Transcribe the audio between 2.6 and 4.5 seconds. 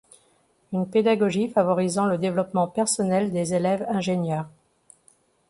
personnel des élèves ingénieurs.